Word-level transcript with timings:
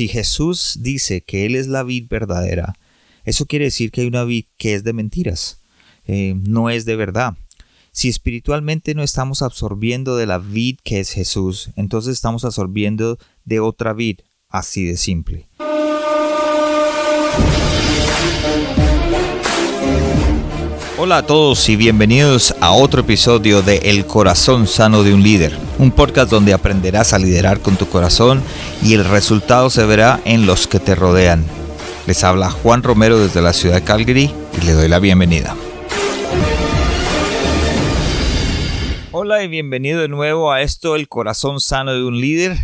Si 0.00 0.08
Jesús 0.08 0.78
dice 0.80 1.20
que 1.20 1.44
Él 1.44 1.54
es 1.54 1.66
la 1.66 1.82
vid 1.82 2.06
verdadera, 2.08 2.72
eso 3.24 3.44
quiere 3.44 3.66
decir 3.66 3.90
que 3.90 4.00
hay 4.00 4.06
una 4.06 4.24
vid 4.24 4.46
que 4.56 4.72
es 4.72 4.82
de 4.82 4.94
mentiras, 4.94 5.60
eh, 6.06 6.32
no 6.38 6.70
es 6.70 6.86
de 6.86 6.96
verdad. 6.96 7.36
Si 7.92 8.08
espiritualmente 8.08 8.94
no 8.94 9.02
estamos 9.02 9.42
absorbiendo 9.42 10.16
de 10.16 10.24
la 10.24 10.38
vid 10.38 10.78
que 10.82 11.00
es 11.00 11.10
Jesús, 11.10 11.68
entonces 11.76 12.14
estamos 12.14 12.46
absorbiendo 12.46 13.18
de 13.44 13.60
otra 13.60 13.92
vid, 13.92 14.20
así 14.48 14.86
de 14.86 14.96
simple. 14.96 15.50
Hola 21.02 21.16
a 21.16 21.26
todos 21.26 21.66
y 21.70 21.76
bienvenidos 21.76 22.54
a 22.60 22.72
otro 22.72 23.00
episodio 23.00 23.62
de 23.62 23.78
El 23.84 24.04
corazón 24.04 24.66
sano 24.66 25.02
de 25.02 25.14
un 25.14 25.22
líder, 25.22 25.56
un 25.78 25.92
podcast 25.92 26.30
donde 26.30 26.52
aprenderás 26.52 27.14
a 27.14 27.18
liderar 27.18 27.60
con 27.60 27.76
tu 27.76 27.88
corazón 27.88 28.42
y 28.82 28.92
el 28.92 29.06
resultado 29.06 29.70
se 29.70 29.86
verá 29.86 30.20
en 30.26 30.44
los 30.44 30.66
que 30.66 30.78
te 30.78 30.94
rodean. 30.94 31.42
Les 32.06 32.22
habla 32.22 32.50
Juan 32.50 32.82
Romero 32.82 33.18
desde 33.18 33.40
la 33.40 33.54
ciudad 33.54 33.76
de 33.76 33.82
Calgary 33.82 34.30
y 34.60 34.66
le 34.66 34.72
doy 34.72 34.88
la 34.88 34.98
bienvenida. 34.98 35.56
Hola 39.10 39.42
y 39.42 39.48
bienvenido 39.48 40.02
de 40.02 40.08
nuevo 40.08 40.52
a 40.52 40.60
esto 40.60 40.96
El 40.96 41.08
corazón 41.08 41.60
sano 41.60 41.94
de 41.94 42.04
un 42.04 42.20
líder, 42.20 42.58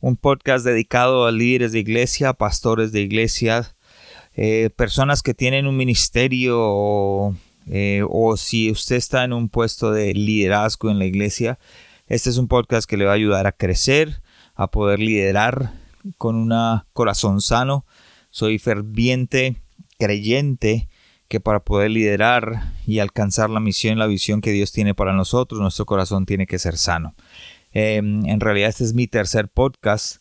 un 0.00 0.18
podcast 0.18 0.66
dedicado 0.66 1.24
a 1.24 1.32
líderes 1.32 1.72
de 1.72 1.78
iglesia, 1.78 2.34
pastores 2.34 2.92
de 2.92 3.00
iglesia, 3.00 3.74
eh, 4.34 4.68
personas 4.76 5.22
que 5.22 5.32
tienen 5.32 5.66
un 5.66 5.78
ministerio 5.78 7.34
eh, 7.72 8.02
o 8.08 8.36
si 8.36 8.70
usted 8.70 8.96
está 8.96 9.22
en 9.22 9.32
un 9.32 9.48
puesto 9.48 9.92
de 9.92 10.12
liderazgo 10.12 10.90
en 10.90 10.98
la 10.98 11.06
iglesia, 11.06 11.60
este 12.08 12.28
es 12.28 12.36
un 12.36 12.48
podcast 12.48 12.90
que 12.90 12.96
le 12.96 13.04
va 13.04 13.12
a 13.12 13.14
ayudar 13.14 13.46
a 13.46 13.52
crecer, 13.52 14.22
a 14.56 14.72
poder 14.72 14.98
liderar 14.98 15.72
con 16.18 16.34
un 16.34 16.52
corazón 16.92 17.40
sano. 17.40 17.86
Soy 18.30 18.58
ferviente 18.58 19.62
creyente 19.98 20.88
que 21.28 21.38
para 21.38 21.60
poder 21.60 21.92
liderar 21.92 22.72
y 22.88 22.98
alcanzar 22.98 23.50
la 23.50 23.60
misión 23.60 24.00
la 24.00 24.08
visión 24.08 24.40
que 24.40 24.50
Dios 24.50 24.72
tiene 24.72 24.94
para 24.94 25.12
nosotros, 25.12 25.60
nuestro 25.60 25.86
corazón 25.86 26.26
tiene 26.26 26.48
que 26.48 26.58
ser 26.58 26.76
sano. 26.76 27.14
Em, 27.70 28.26
en 28.26 28.40
realidad 28.40 28.70
este 28.70 28.82
es 28.82 28.94
mi 28.94 29.06
tercer 29.06 29.46
podcast. 29.46 30.20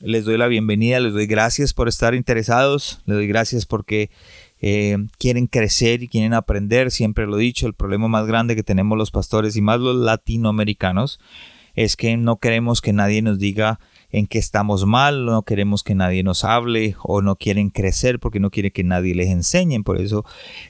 Les 0.00 0.26
doy 0.26 0.36
la 0.36 0.48
bienvenida, 0.48 1.00
les 1.00 1.14
doy 1.14 1.26
gracias 1.26 1.72
por 1.72 1.88
estar 1.88 2.14
interesados, 2.14 3.00
les 3.06 3.16
doy 3.16 3.28
gracias 3.28 3.64
porque 3.64 4.10
eh, 4.62 4.96
quieren 5.18 5.48
crecer 5.48 6.02
y 6.04 6.08
quieren 6.08 6.32
aprender, 6.32 6.90
siempre 6.90 7.26
lo 7.26 7.38
he 7.38 7.42
dicho, 7.42 7.66
el 7.66 7.74
problema 7.74 8.08
más 8.08 8.26
grande 8.26 8.54
que 8.54 8.62
tenemos 8.62 8.96
los 8.96 9.10
pastores 9.10 9.56
y 9.56 9.60
más 9.60 9.80
los 9.80 9.96
latinoamericanos 9.96 11.20
es 11.74 11.96
que 11.96 12.16
no 12.16 12.36
queremos 12.36 12.80
que 12.80 12.92
nadie 12.92 13.22
nos 13.22 13.38
diga 13.38 13.80
en 14.10 14.26
qué 14.26 14.38
estamos 14.38 14.86
mal, 14.86 15.24
no 15.26 15.42
queremos 15.42 15.82
que 15.82 15.94
nadie 15.94 16.22
nos 16.22 16.44
hable 16.44 16.94
o 17.02 17.22
no 17.22 17.36
quieren 17.36 17.70
crecer 17.70 18.20
porque 18.20 18.40
no 18.40 18.50
quiere 18.50 18.70
que 18.70 18.84
nadie 18.84 19.14
les 19.14 19.28
enseñe. 19.28 19.82
Por 19.82 20.00
eso 20.00 20.24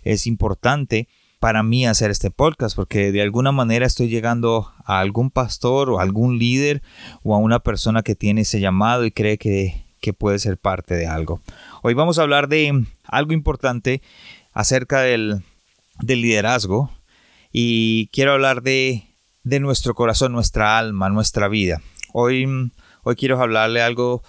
es 0.05 0.27
importante 0.27 1.09
para 1.41 1.65
mí 1.65 1.85
hacer 1.87 2.13
este 2.13 2.31
podcast 2.31 2.77
porque 2.77 3.11
de 3.11 3.21
alguna 3.21 3.51
manera 3.51 3.85
estoy 3.85 4.09
llegando 4.09 4.71
a 4.85 5.01
algún 5.01 5.31
pastor 5.31 5.91
o 5.91 5.99
algún 5.99 6.39
líder 6.39 6.83
o 7.25 7.35
a 7.35 7.39
una 7.39 7.59
persona 7.59 8.03
que 8.03 8.15
tiene 8.15 8.43
ese 8.43 8.61
llamado 8.61 9.05
y 9.05 9.11
cree 9.11 9.39
que, 9.39 9.85
que 10.03 10.13
puede 10.13 10.39
ser 10.39 10.59
parte 10.59 10.95
de 10.95 11.07
algo. 11.07 11.41
Hoy 11.83 11.95
vamos 11.95 12.19
a 12.19 12.23
hablar 12.23 12.49
de 12.49 12.85
algo 13.05 13.33
importante 13.33 14.03
acerca 14.53 15.01
del, 15.01 15.43
liderazgo 16.07 16.91
y 17.53 18.09
quiero 18.13 18.33
hablar 18.33 18.63
de, 18.63 19.05
nuestro 19.45 19.95
corazón, 19.95 20.33
nuestra 20.33 20.77
alma, 20.77 21.09
nuestra 21.09 21.49
vida. 21.49 21.81
Hoy, 22.13 22.47
hoy 23.05 23.15
quiero 23.15 23.41
hablarle 23.41 23.81
algo 23.81 24.23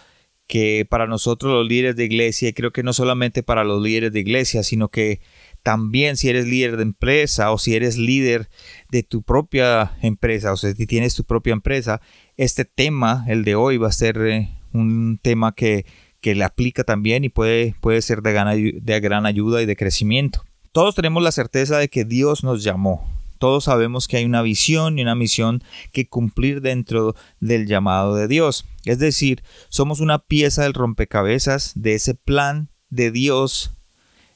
que 0.45 0.85
para 0.87 1.07
nosotros 1.07 1.51
los 1.51 1.67
líderes 1.67 1.95
de 1.95 2.05
iglesia, 2.05 2.49
y 2.49 2.53
creo 2.53 2.71
que 2.71 2.83
no 2.83 2.93
solamente 2.93 3.41
para 3.41 3.63
los 3.63 3.81
líderes 3.81 4.13
de 4.13 4.19
iglesia, 4.19 4.61
sino 4.61 4.89
que 4.89 5.21
también 5.63 6.17
si 6.17 6.29
eres 6.29 6.45
líder 6.45 6.77
de 6.77 6.83
empresa 6.83 7.51
o 7.51 7.57
si 7.57 7.75
eres 7.75 7.97
líder 7.97 8.49
de 8.91 9.01
tu 9.01 9.23
propia 9.23 9.93
empresa 10.01 10.51
o 10.51 10.57
si 10.57 10.85
tienes 10.85 11.15
tu 11.15 11.23
propia 11.23 11.53
empresa, 11.53 12.01
este 12.37 12.65
tema, 12.65 13.25
el 13.27 13.43
de 13.43 13.55
hoy, 13.55 13.77
va 13.77 13.87
a 13.87 13.93
ser 13.93 14.17
eh, 14.17 14.49
un 14.73 15.19
tema 15.21 15.53
que, 15.53 15.85
le 16.21 16.43
aplica 16.43 16.83
también 16.83 17.25
y 17.25 17.29
puede, 17.29 17.75
puede 17.81 18.01
ser 18.01 18.21
de 18.21 18.31
gran, 18.31 18.57
de 18.57 18.99
gran 19.01 19.25
ayuda 19.25 19.61
y 19.61 19.65
de 19.65 19.75
crecimiento. 19.75 20.43
Todos 20.71 20.95
tenemos 20.95 21.21
la 21.21 21.31
certeza 21.31 21.77
de 21.77 21.89
que 21.89 22.05
Dios 22.05 22.43
nos 22.43 22.63
llamó. 22.63 23.07
Todos 23.37 23.65
sabemos 23.65 24.07
que 24.07 24.17
hay 24.17 24.25
una 24.25 24.41
visión 24.41 24.97
y 24.97 25.01
una 25.01 25.15
misión 25.15 25.63
que 25.91 26.07
cumplir 26.07 26.61
dentro 26.61 27.13
del 27.41 27.67
llamado 27.67 28.15
de 28.15 28.29
Dios. 28.29 28.65
Es 28.85 28.99
decir, 28.99 29.43
somos 29.67 29.99
una 29.99 30.19
pieza 30.19 30.63
del 30.63 30.73
rompecabezas 30.73 31.73
de 31.75 31.93
ese 31.93 32.15
plan 32.15 32.69
de 32.89 33.11
Dios 33.11 33.71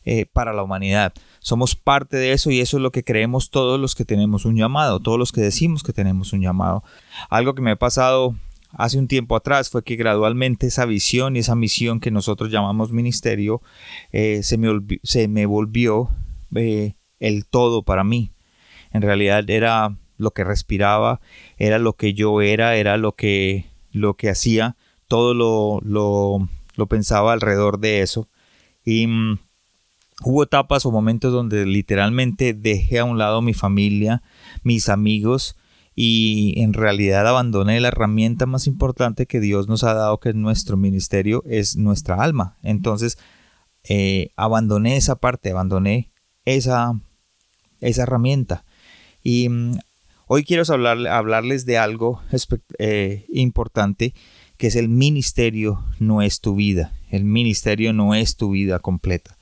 eh, 0.03 0.25
para 0.25 0.53
la 0.53 0.63
humanidad. 0.63 1.13
Somos 1.39 1.75
parte 1.75 2.17
de 2.17 2.33
eso 2.33 2.51
y 2.51 2.59
eso 2.59 2.77
es 2.77 2.83
lo 2.83 2.91
que 2.91 3.03
creemos 3.03 3.49
todos 3.49 3.79
los 3.79 3.95
que 3.95 4.05
tenemos 4.05 4.45
un 4.45 4.57
llamado, 4.57 4.99
todos 4.99 5.17
los 5.17 5.31
que 5.31 5.41
decimos 5.41 5.83
que 5.83 5.93
tenemos 5.93 6.33
un 6.33 6.41
llamado. 6.41 6.83
Algo 7.29 7.55
que 7.55 7.61
me 7.61 7.71
ha 7.71 7.75
pasado 7.77 8.35
hace 8.72 8.97
un 8.97 9.07
tiempo 9.07 9.35
atrás 9.35 9.69
fue 9.69 9.83
que 9.83 9.95
gradualmente 9.95 10.67
esa 10.67 10.85
visión 10.85 11.35
y 11.35 11.39
esa 11.39 11.55
misión 11.55 12.00
que 12.00 12.11
nosotros 12.11 12.51
llamamos 12.51 12.91
ministerio 12.91 13.61
eh, 14.11 14.41
se, 14.44 14.57
me 14.57 14.69
se, 15.03 15.28
me 15.28 15.45
volvió 15.45 16.09
eh, 16.55 16.95
el 17.19 17.45
todo 17.45 17.83
para 17.83 18.03
mí. 18.03 18.31
En 18.91 19.01
realidad 19.01 19.50
era 19.50 19.97
lo 20.17 20.31
que 20.31 20.44
respiraba, 20.44 21.22
era 21.57 21.79
lo 21.79 21.94
que 21.94 22.13
yo 22.13 22.41
era, 22.41 22.75
era 22.75 22.97
lo 22.97 23.13
que, 23.13 23.66
lo 23.91 24.16
que 24.16 24.29
hacía, 24.29 24.75
todo 25.07 25.33
lo, 25.33 25.79
lo, 25.83 26.88
pensaba 26.88 27.33
alrededor 27.33 27.79
de 27.79 28.01
eso. 28.01 28.27
Y 28.83 29.07
mm, 29.07 29.39
hubo 30.23 30.44
etapas 30.44 30.85
o 30.85 30.91
momentos 30.91 31.31
donde 31.31 31.66
literalmente 31.66 32.53
dejé 32.53 33.00
a 33.00 33.06
un 33.06 33.17
lado 33.17 33.41
mi 33.41 33.53
familia, 33.53 34.23
mis 34.63 34.89
amigos, 34.89 35.56
y 35.99 36.53
en 36.61 36.73
realidad 36.73 37.27
abandoné 37.27 37.79
la 37.79 37.87
herramienta 37.87 38.45
más 38.45 38.67
importante 38.67 39.25
que 39.25 39.39
Dios 39.39 39.67
nos 39.67 39.83
ha 39.83 39.95
dado, 39.95 40.19
que 40.19 40.29
es 40.29 40.35
nuestro 40.35 40.77
ministerio, 40.77 41.43
es 41.47 41.75
nuestra 41.75 42.21
alma. 42.21 42.55
Entonces, 42.61 43.17
eh, 43.89 44.29
abandoné 44.35 44.95
esa 44.95 45.15
parte, 45.15 45.49
abandoné 45.49 46.11
esa, 46.45 46.93
esa 47.81 48.03
herramienta. 48.03 48.63
Y 49.23 49.49
mm, 49.49 49.79
hoy 50.27 50.43
quiero 50.43 50.71
hablarles 50.71 51.65
de 51.65 51.79
algo 51.79 52.21
eh, 52.77 53.25
importante, 53.29 54.13
que 54.57 54.67
es 54.67 54.75
el 54.75 54.89
ministerio 54.89 55.83
no 55.97 56.21
es 56.21 56.41
tu 56.41 56.53
vida. 56.53 56.93
El 57.09 57.23
ministerio 57.23 57.91
no 57.91 58.13
es 58.13 58.37
tu 58.37 58.51
vida 58.51 58.77
completa. 58.77 59.35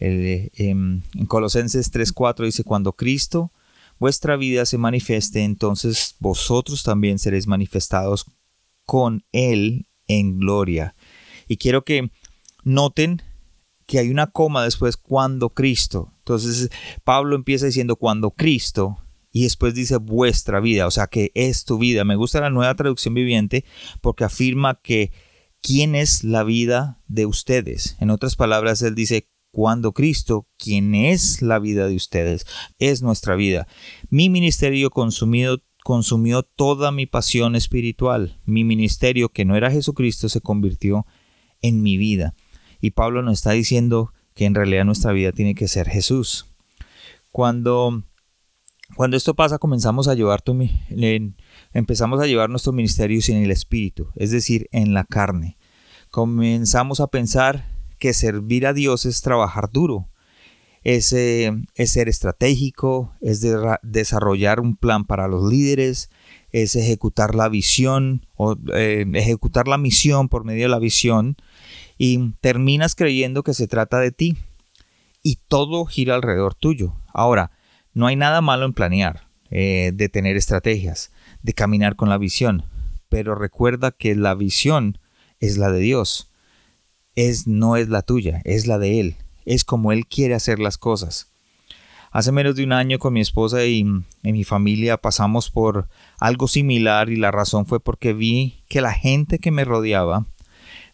Em, 0.00 1.02
en 1.14 1.26
Colosenses 1.26 1.92
3.4 1.92 2.44
dice, 2.44 2.64
cuando 2.64 2.94
Cristo 2.94 3.52
vuestra 4.02 4.36
vida 4.36 4.66
se 4.66 4.78
manifieste, 4.78 5.44
entonces 5.44 6.16
vosotros 6.18 6.82
también 6.82 7.20
seréis 7.20 7.46
manifestados 7.46 8.26
con 8.84 9.24
Él 9.30 9.86
en 10.08 10.40
gloria. 10.40 10.96
Y 11.46 11.56
quiero 11.56 11.84
que 11.84 12.10
noten 12.64 13.22
que 13.86 14.00
hay 14.00 14.10
una 14.10 14.26
coma 14.26 14.64
después 14.64 14.96
cuando 14.96 15.50
Cristo. 15.50 16.12
Entonces 16.18 16.68
Pablo 17.04 17.36
empieza 17.36 17.66
diciendo 17.66 17.94
cuando 17.94 18.32
Cristo 18.32 18.98
y 19.30 19.44
después 19.44 19.72
dice 19.72 19.98
vuestra 19.98 20.58
vida, 20.58 20.88
o 20.88 20.90
sea 20.90 21.06
que 21.06 21.30
es 21.36 21.64
tu 21.64 21.78
vida. 21.78 22.02
Me 22.02 22.16
gusta 22.16 22.40
la 22.40 22.50
nueva 22.50 22.74
traducción 22.74 23.14
viviente 23.14 23.64
porque 24.00 24.24
afirma 24.24 24.80
que 24.82 25.12
quién 25.60 25.94
es 25.94 26.24
la 26.24 26.42
vida 26.42 27.00
de 27.06 27.26
ustedes. 27.26 27.96
En 28.00 28.10
otras 28.10 28.34
palabras, 28.34 28.82
él 28.82 28.96
dice 28.96 29.28
cuando 29.52 29.92
Cristo, 29.92 30.48
quien 30.56 30.94
es 30.94 31.42
la 31.42 31.58
vida 31.58 31.86
de 31.86 31.94
ustedes, 31.94 32.46
es 32.78 33.02
nuestra 33.02 33.36
vida. 33.36 33.68
Mi 34.08 34.30
ministerio 34.30 34.90
consumió 34.90 36.42
toda 36.42 36.90
mi 36.90 37.06
pasión 37.06 37.54
espiritual. 37.54 38.40
Mi 38.46 38.64
ministerio, 38.64 39.28
que 39.28 39.44
no 39.44 39.54
era 39.54 39.70
Jesucristo, 39.70 40.28
se 40.30 40.40
convirtió 40.40 41.06
en 41.60 41.82
mi 41.82 41.98
vida. 41.98 42.34
Y 42.80 42.92
Pablo 42.92 43.22
nos 43.22 43.34
está 43.34 43.52
diciendo 43.52 44.12
que 44.34 44.46
en 44.46 44.54
realidad 44.54 44.86
nuestra 44.86 45.12
vida 45.12 45.32
tiene 45.32 45.54
que 45.54 45.68
ser 45.68 45.88
Jesús. 45.88 46.46
Cuando, 47.30 48.02
cuando 48.96 49.18
esto 49.18 49.34
pasa, 49.34 49.58
comenzamos 49.58 50.08
a 50.08 50.14
llevar 50.14 50.42
empezamos 51.74 52.20
a 52.20 52.26
llevar 52.26 52.48
nuestro 52.48 52.72
ministerio 52.72 53.20
sin 53.20 53.36
el 53.36 53.50
espíritu, 53.50 54.08
es 54.16 54.30
decir, 54.30 54.68
en 54.72 54.94
la 54.94 55.04
carne. 55.04 55.58
Comenzamos 56.10 57.00
a 57.00 57.08
pensar 57.08 57.81
que 58.02 58.14
servir 58.14 58.66
a 58.66 58.72
Dios 58.72 59.06
es 59.06 59.22
trabajar 59.22 59.70
duro, 59.70 60.08
es, 60.82 61.12
eh, 61.12 61.52
ser 61.86 62.08
estratégico, 62.08 63.14
es 63.20 63.46
desarrollar 63.82 64.58
un 64.58 64.74
plan 64.74 65.04
para 65.04 65.28
los 65.28 65.48
líderes, 65.48 66.10
es 66.50 66.74
ejecutar 66.74 67.36
la 67.36 67.48
visión 67.48 68.26
o 68.34 68.56
eh, 68.74 69.06
ejecutar 69.14 69.68
la 69.68 69.78
misión 69.78 70.28
por 70.28 70.44
medio 70.44 70.64
de 70.64 70.68
la 70.70 70.80
visión 70.80 71.36
y 71.96 72.32
terminas 72.40 72.96
creyendo 72.96 73.44
que 73.44 73.54
se 73.54 73.68
trata 73.68 74.00
de 74.00 74.10
ti 74.10 74.36
y 75.22 75.38
todo 75.46 75.84
gira 75.84 76.16
alrededor 76.16 76.56
tuyo. 76.56 76.96
Ahora, 77.14 77.52
no 77.94 78.08
hay 78.08 78.16
nada 78.16 78.40
malo 78.40 78.64
en 78.64 78.72
planear, 78.72 79.28
eh, 79.52 79.92
de 79.94 80.08
tener 80.08 80.36
estrategias, 80.36 81.12
de 81.40 81.52
caminar 81.52 81.94
con 81.94 82.08
la 82.08 82.18
visión, 82.18 82.64
pero 83.08 83.36
recuerda 83.36 83.92
que 83.92 84.16
la 84.16 84.34
visión 84.34 84.98
es 85.38 85.56
la 85.56 85.70
de 85.70 85.78
Dios 85.78 86.31
es, 87.16 87.46
no 87.46 87.76
es 87.76 87.88
la 87.88 88.02
tuya, 88.02 88.40
es 88.44 88.66
la 88.66 88.78
de 88.78 89.00
Él, 89.00 89.16
es 89.44 89.64
como 89.64 89.92
Él 89.92 90.06
quiere 90.06 90.34
hacer 90.34 90.58
las 90.58 90.78
cosas. 90.78 91.28
Hace 92.10 92.30
menos 92.30 92.56
de 92.56 92.64
un 92.64 92.72
año 92.72 92.98
con 92.98 93.14
mi 93.14 93.20
esposa 93.20 93.64
y, 93.64 93.86
y, 94.22 94.32
mi 94.32 94.44
familia 94.44 94.98
pasamos 94.98 95.50
por 95.50 95.88
algo 96.18 96.46
similar 96.46 97.08
y 97.08 97.16
la 97.16 97.30
razón 97.30 97.64
fue 97.64 97.80
porque 97.80 98.12
vi 98.12 98.62
que 98.68 98.82
la 98.82 98.92
gente 98.92 99.38
que 99.38 99.50
me 99.50 99.64
rodeaba, 99.64 100.26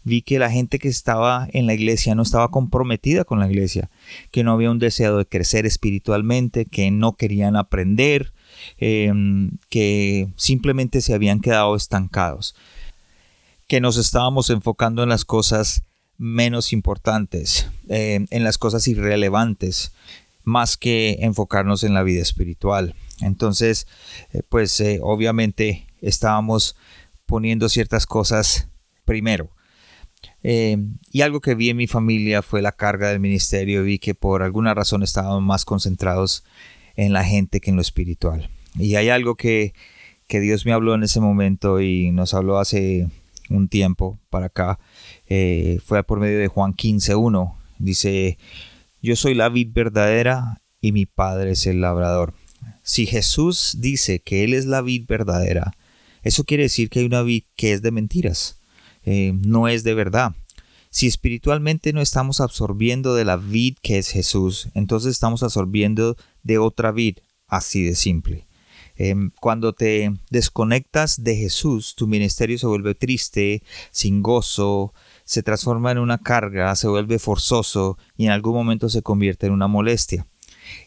vi 0.04 0.22
que 0.22 0.38
la 0.38 0.48
gente 0.48 0.78
que 0.78 0.86
estaba 0.86 1.48
en 1.52 1.66
la 1.66 1.74
iglesia 1.74 2.14
no 2.14 2.22
estaba 2.22 2.52
comprometida 2.52 3.24
con 3.24 3.40
la 3.40 3.50
iglesia, 3.50 3.90
que 4.30 4.44
no 4.44 4.52
había 4.52 4.70
un 4.70 4.78
deseo 4.78 5.18
de 5.18 5.26
crecer 5.26 5.66
espiritualmente, 5.66 6.66
que 6.66 6.90
no 6.92 7.16
querían 7.16 7.56
aprender, 7.56 8.32
em, 8.78 9.50
que 9.68 10.28
simplemente 10.36 11.00
se 11.00 11.14
habían 11.14 11.40
quedado 11.40 11.74
estancados, 11.74 12.54
que 13.66 13.80
nos 13.80 13.96
estábamos 13.96 14.50
enfocando 14.50 15.02
en 15.02 15.08
las 15.08 15.24
cosas 15.24 15.82
menos 16.18 16.72
importantes, 16.72 17.68
em, 17.88 18.26
en 18.30 18.44
las 18.44 18.58
cosas 18.58 18.86
irrelevantes, 18.88 19.92
más 20.42 20.76
que 20.76 21.18
enfocarnos 21.20 21.84
en 21.84 21.94
la 21.94 22.02
vida 22.02 22.22
espiritual. 22.22 22.94
Entonces, 23.20 23.86
eh, 24.32 24.42
pues 24.48 24.80
eh, 24.80 24.98
obviamente 25.02 25.86
estábamos 26.00 26.76
poniendo 27.26 27.68
ciertas 27.68 28.06
cosas 28.06 28.68
primero. 29.04 29.50
Eh, 30.42 30.78
y 31.12 31.20
algo 31.20 31.40
que 31.40 31.54
vi 31.54 31.70
en 31.70 31.76
mi 31.76 31.86
familia 31.86 32.42
fue 32.42 32.62
la 32.62 32.72
carga 32.72 33.08
del 33.08 33.20
ministerio. 33.20 33.84
Vi 33.84 33.98
que 33.98 34.14
por 34.14 34.42
alguna 34.42 34.74
razón 34.74 35.02
estaban 35.02 35.42
más 35.44 35.64
concentrados 35.64 36.44
en 36.96 37.12
la 37.12 37.24
gente 37.24 37.60
que 37.60 37.70
en 37.70 37.76
lo 37.76 37.82
espiritual. 37.82 38.50
Y 38.76 38.96
hay 38.96 39.08
algo 39.08 39.36
que, 39.36 39.74
que 40.26 40.40
Dios 40.40 40.66
me 40.66 40.72
habló 40.72 40.94
en 40.94 41.02
ese 41.02 41.20
momento 41.20 41.80
y 41.80 42.10
nos 42.10 42.34
habló 42.34 42.58
hace 42.58 43.08
un 43.50 43.68
tiempo 43.68 44.18
para 44.30 44.46
acá. 44.46 44.78
fue 45.84 46.02
por 46.04 46.20
medio 46.20 46.38
de 46.38 46.48
Juan 46.48 46.74
15.1. 46.74 47.54
Dice, 47.78 48.38
yo 49.00 49.14
soy 49.16 49.34
la 49.34 49.48
vid 49.48 49.68
verdadera 49.72 50.60
y 50.80 50.92
mi 50.92 51.06
Padre 51.06 51.52
es 51.52 51.66
el 51.66 51.80
labrador. 51.80 52.34
Si 52.82 53.06
Jesús 53.06 53.76
dice 53.78 54.20
que 54.20 54.44
Él 54.44 54.54
es 54.54 54.66
la 54.66 54.82
vid 54.82 55.04
verdadera, 55.06 55.72
eso 56.22 56.44
quiere 56.44 56.64
decir 56.64 56.90
que 56.90 57.00
hay 57.00 57.06
una 57.06 57.22
vid 57.22 57.44
que 57.54 57.72
es 57.72 57.82
de 57.82 57.90
mentiras, 57.90 58.60
eh, 59.04 59.32
no 59.34 59.68
es 59.68 59.84
de 59.84 59.94
verdad. 59.94 60.34
Si 60.90 61.06
espiritualmente 61.06 61.92
no 61.92 62.00
estamos 62.00 62.40
absorbiendo 62.40 63.14
de 63.14 63.24
la 63.24 63.36
vid 63.36 63.76
que 63.82 63.98
es 63.98 64.08
Jesús, 64.10 64.68
entonces 64.74 65.12
estamos 65.12 65.42
absorbiendo 65.42 66.16
de 66.42 66.58
otra 66.58 66.90
vid, 66.90 67.18
así 67.46 67.84
de 67.84 67.94
simple. 67.94 68.47
Em, 69.00 69.30
cuando 69.40 69.72
te 69.72 70.12
desconectas 70.28 71.22
de 71.22 71.36
Jesús, 71.36 71.94
tu 71.94 72.08
ministerio 72.08 72.58
se 72.58 72.66
vuelve 72.66 72.96
triste, 72.96 73.62
sin 73.92 74.22
gozo, 74.22 74.92
se 75.24 75.44
transforma 75.44 75.92
en 75.92 75.98
una 75.98 76.18
carga, 76.18 76.74
se 76.74 76.88
vuelve 76.88 77.20
forzoso 77.20 77.96
y 78.16 78.26
en 78.26 78.32
algún 78.32 78.54
momento 78.54 78.88
se 78.88 79.02
convierte 79.02 79.46
en 79.46 79.52
una 79.52 79.68
molestia. 79.68 80.26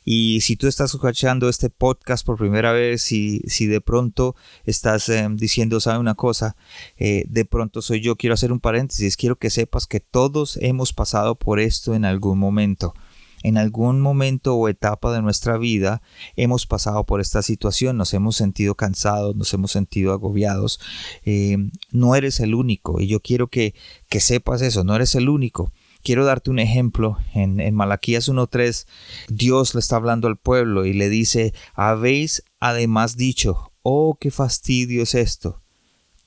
Y 0.03 0.41
si 0.41 0.57
tú 0.57 0.67
estás 0.67 0.93
escuchando 0.93 1.47
este 1.47 1.69
podcast 1.69 2.25
por 2.25 2.37
primera 2.37 2.73
vez 2.73 3.13
y 3.13 3.39
si 3.47 3.65
de 3.67 3.79
pronto 3.79 4.35
estás 4.65 5.07
eh, 5.07 5.27
diciendo, 5.31 5.79
sabe 5.79 5.99
una 5.99 6.15
cosa, 6.15 6.57
eh, 6.97 7.23
de 7.29 7.45
pronto 7.45 7.81
soy 7.81 8.01
yo, 8.01 8.17
quiero 8.17 8.33
hacer 8.33 8.51
un 8.51 8.59
paréntesis, 8.59 9.15
quiero 9.15 9.37
que 9.37 9.49
sepas 9.49 9.87
que 9.87 10.01
todos 10.01 10.57
hemos 10.61 10.91
pasado 10.91 11.35
por 11.35 11.61
esto 11.61 11.95
en 11.95 12.03
algún 12.03 12.37
momento 12.39 12.93
en 13.43 13.57
algún 13.57 14.01
momento 14.01 14.55
o 14.55 14.67
etapa 14.67 15.11
de 15.13 15.21
nuestra 15.21 15.57
vida 15.57 16.01
hemos 16.35 16.65
pasado 16.65 17.05
por 17.05 17.21
esta 17.21 17.41
situación, 17.41 17.97
nos 17.97 18.13
hemos 18.13 18.35
sentido 18.35 18.75
cansados, 18.75 19.35
nos 19.35 19.53
hemos 19.53 19.71
sentido 19.71 20.13
agobiados. 20.13 20.79
Eh, 21.23 21.57
no 21.91 22.15
eres 22.15 22.39
el 22.39 22.53
único 22.53 22.99
y 23.01 23.07
yo 23.07 23.19
quiero 23.19 23.47
que, 23.47 23.73
que 24.09 24.19
sepas 24.19 24.61
eso, 24.61 24.83
no 24.83 24.95
eres 24.95 25.15
el 25.15 25.29
único. 25.29 25.71
Quiero 26.03 26.25
darte 26.25 26.49
un 26.49 26.59
ejemplo. 26.59 27.17
En, 27.33 27.59
en 27.59 27.75
Malaquías 27.75 28.27
1.3, 28.27 28.87
Dios 29.29 29.75
le 29.75 29.79
está 29.79 29.97
hablando 29.97 30.27
al 30.27 30.37
pueblo 30.37 30.85
y 30.85 30.93
le 30.93 31.09
dice, 31.09 31.53
habéis 31.75 32.43
además 32.59 33.17
dicho, 33.17 33.71
oh, 33.83 34.17
qué 34.19 34.31
fastidio 34.31 35.03
es 35.03 35.15
esto, 35.15 35.61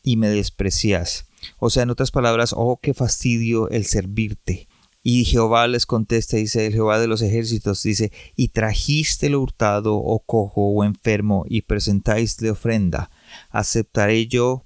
y 0.03 0.17
me 0.17 0.29
desprecias. 0.29 1.27
O 1.59 1.71
sea, 1.71 1.83
en 1.83 1.91
otras 1.91 2.11
palabras, 2.11 2.55
oh, 2.57 2.79
qué 2.81 2.95
fastidio 2.95 3.69
el 3.69 3.85
servirte. 3.85 4.69
Y 5.07 5.27
Jehová 5.27 5.69
les 5.69 5.85
contesta, 5.85 6.39
dice 6.39 6.67
el 6.67 6.73
Jehová 6.73 6.99
de 6.99 7.07
los 7.07 7.21
ejércitos, 7.21 7.83
dice, 7.83 8.11
y 8.37 8.49
trajiste 8.49 9.29
lo 9.29 9.43
hurtado 9.43 9.97
o 9.97 10.19
cojo 10.21 10.69
o 10.69 10.83
enfermo 10.83 11.45
y 11.47 11.61
presentáisle 11.61 12.51
ofrenda, 12.51 13.11
¿aceptaré 13.51 14.27
yo 14.27 14.65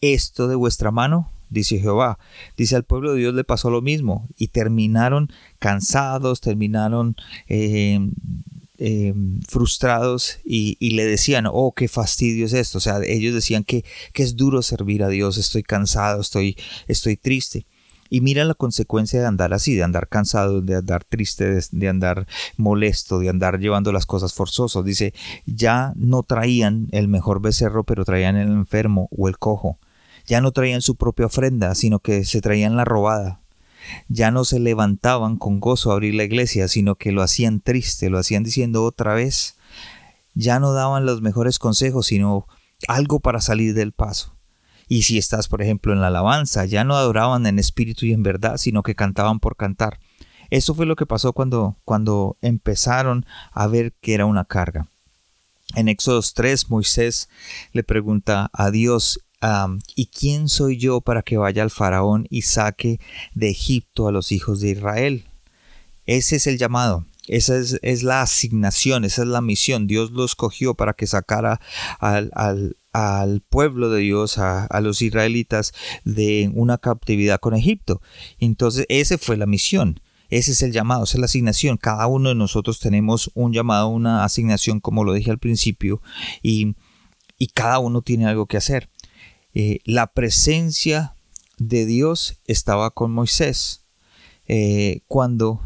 esto 0.00 0.46
de 0.46 0.54
vuestra 0.54 0.92
mano? 0.92 1.32
Dice 1.50 1.80
Jehová. 1.80 2.20
Dice 2.56 2.76
al 2.76 2.84
pueblo 2.84 3.12
de 3.12 3.18
Dios 3.18 3.34
le 3.34 3.42
pasó 3.42 3.70
lo 3.70 3.82
mismo 3.82 4.28
y 4.36 4.48
terminaron 4.48 5.30
cansados, 5.58 6.40
terminaron 6.40 7.16
eh, 7.48 7.98
eh, 8.78 9.14
frustrados 9.48 10.38
y, 10.44 10.76
le 10.90 11.04
decían, 11.04 11.46
oh, 11.50 11.74
qué 11.74 11.88
fastidio 11.88 12.46
es 12.46 12.52
esto. 12.52 12.78
O 12.78 12.80
sea, 12.80 13.00
ellos 13.04 13.34
decían 13.34 13.64
que, 13.64 13.84
que 14.12 14.22
es 14.22 14.36
duro 14.36 14.62
servir 14.62 15.02
a 15.02 15.08
Dios, 15.08 15.38
estoy 15.38 15.64
cansado, 15.64 16.20
estoy, 16.20 16.56
estoy 16.86 17.16
triste. 17.16 17.66
Y 18.12 18.20
mira 18.20 18.44
la 18.44 18.52
consecuencia 18.52 19.22
de 19.22 19.26
andar 19.26 19.54
así, 19.54 19.74
de 19.74 19.84
andar 19.84 20.06
cansado, 20.06 20.60
de 20.60 20.76
andar 20.76 21.02
triste, 21.02 21.60
de, 21.70 21.88
andar 21.88 22.26
molesto, 22.58 23.18
de 23.18 23.30
andar 23.30 23.58
llevando 23.58 23.90
las 23.90 24.04
cosas 24.04 24.34
forzosos. 24.34 24.84
Dice, 24.84 25.14
ya 25.46 25.94
no 25.96 26.22
traían 26.22 26.88
el 26.92 27.08
mejor 27.08 27.40
becerro, 27.40 27.84
pero 27.84 28.04
traían 28.04 28.36
el 28.36 28.48
enfermo 28.48 29.08
o 29.16 29.28
el 29.28 29.38
cojo. 29.38 29.78
Ya 30.26 30.42
no 30.42 30.52
traían 30.52 30.82
su 30.82 30.96
propia 30.96 31.24
ofrenda, 31.24 31.74
sino 31.74 32.00
que 32.00 32.26
se 32.26 32.42
traían 32.42 32.76
la 32.76 32.84
robada. 32.84 33.40
Ya 34.08 34.30
no 34.30 34.44
se 34.44 34.60
levantaban 34.60 35.38
con 35.38 35.58
gozo 35.58 35.90
a 35.90 35.94
abrir 35.94 36.14
la 36.14 36.24
iglesia, 36.24 36.68
sino 36.68 36.96
que 36.96 37.12
lo 37.12 37.22
hacían 37.22 37.60
triste, 37.60 38.10
lo 38.10 38.18
hacían 38.18 38.42
diciendo 38.42 38.84
otra 38.84 39.14
vez. 39.14 39.56
Ya 40.34 40.60
no 40.60 40.74
daban 40.74 41.06
los 41.06 41.22
mejores 41.22 41.58
consejos, 41.58 42.08
sino 42.08 42.46
algo 42.88 43.20
para 43.20 43.40
salir 43.40 43.72
del 43.72 43.92
paso. 43.92 44.36
Y 44.88 45.02
si 45.02 45.18
estás, 45.18 45.48
por 45.48 45.62
ejemplo, 45.62 45.92
en 45.92 46.00
la 46.00 46.08
alabanza, 46.08 46.64
ya 46.64 46.84
no 46.84 46.96
adoraban 46.96 47.46
en 47.46 47.58
espíritu 47.58 48.06
y 48.06 48.12
en 48.12 48.22
verdad, 48.22 48.56
sino 48.56 48.82
que 48.82 48.94
cantaban 48.94 49.40
por 49.40 49.56
cantar. 49.56 49.98
Eso 50.50 50.74
fue 50.74 50.84
lo 50.86 50.96
que 50.96 51.06
pasó 51.06 51.32
cuando, 51.32 51.78
cuando 51.84 52.36
empezaron 52.42 53.24
a 53.52 53.66
ver 53.66 53.94
que 54.00 54.14
era 54.14 54.26
una 54.26 54.44
carga. 54.44 54.88
En 55.74 55.88
Éxodo 55.88 56.20
3, 56.22 56.68
Moisés 56.68 57.30
le 57.72 57.82
pregunta 57.82 58.50
a 58.52 58.70
Dios, 58.70 59.20
¿y 59.94 60.06
quién 60.06 60.48
soy 60.48 60.76
yo 60.76 61.00
para 61.00 61.22
que 61.22 61.38
vaya 61.38 61.62
al 61.62 61.70
faraón 61.70 62.26
y 62.28 62.42
saque 62.42 63.00
de 63.34 63.48
Egipto 63.48 64.08
a 64.08 64.12
los 64.12 64.30
hijos 64.30 64.60
de 64.60 64.70
Israel? 64.70 65.24
Ese 66.04 66.36
es 66.36 66.46
el 66.46 66.58
llamado. 66.58 67.06
Esa 67.28 67.56
es, 67.56 68.02
la 68.02 68.22
asignación, 68.22 69.04
esa 69.04 69.22
es 69.22 69.28
la 69.28 69.40
misión. 69.40 69.86
Dios 69.86 70.10
lo 70.10 70.24
escogió 70.24 70.74
para 70.74 70.92
que 70.92 71.06
sacara 71.06 71.60
al, 71.98 72.30
al 72.34 72.76
pueblo 73.48 73.90
de 73.90 74.00
Dios, 74.00 74.38
a, 74.38 74.80
los 74.80 75.02
israelitas, 75.02 75.72
de 76.04 76.50
una 76.54 76.78
captividad 76.78 77.40
con 77.40 77.54
Egipto. 77.54 78.00
Entonces, 78.38 78.86
esa 78.88 79.18
fue 79.18 79.36
la 79.36 79.46
misión. 79.46 80.00
Ese 80.28 80.52
es 80.52 80.62
el 80.62 80.72
llamado, 80.72 81.04
esa 81.04 81.16
es 81.16 81.20
la 81.20 81.26
asignación. 81.26 81.76
Cada 81.76 82.06
uno 82.06 82.30
de 82.30 82.34
nosotros 82.34 82.80
tenemos 82.80 83.30
un 83.34 83.52
llamado, 83.52 83.88
una 83.88 84.24
asignación, 84.24 84.80
como 84.80 85.04
lo 85.04 85.12
dije 85.12 85.30
al 85.30 85.38
principio, 85.38 86.00
y, 86.42 86.74
cada 87.54 87.80
uno 87.80 88.02
tiene 88.02 88.26
algo 88.26 88.46
que 88.46 88.56
hacer. 88.56 88.88
Eh, 89.52 89.80
la 89.84 90.12
presencia 90.12 91.16
de 91.58 91.86
Dios 91.86 92.40
estaba 92.46 92.92
con 92.92 93.10
Moisés. 93.10 93.84
Eh, 94.46 95.00
cuando 95.08 95.60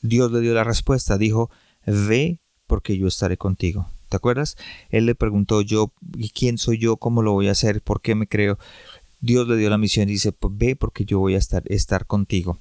Dios 0.00 0.30
le 0.30 0.40
dio 0.40 0.54
la 0.54 0.62
respuesta, 0.62 1.18
dijo, 1.18 1.50
ve 1.86 2.38
porque 2.68 2.96
yo 2.96 3.08
estaré 3.08 3.36
contigo. 3.36 3.90
¿Te 4.08 4.16
acuerdas? 4.16 4.56
Él 4.90 5.06
le 5.06 5.14
preguntó 5.14 5.60
yo, 5.60 5.92
¿y 6.16 6.30
quién 6.30 6.58
soy 6.58 6.78
yo? 6.78 6.96
¿Cómo 6.96 7.22
lo 7.22 7.32
voy 7.32 7.48
a 7.48 7.52
hacer? 7.52 7.82
¿Por 7.82 8.00
qué 8.00 8.14
me 8.14 8.26
creo? 8.26 8.58
Dios 9.20 9.48
le 9.48 9.56
dio 9.56 9.68
la 9.68 9.78
misión 9.78 10.08
y 10.08 10.12
dice, 10.12 10.32
pues 10.32 10.54
ve 10.56 10.76
porque 10.76 11.04
yo 11.04 11.18
voy 11.18 11.34
a 11.34 11.38
estar, 11.38 11.62
estar 11.66 12.06
contigo. 12.06 12.58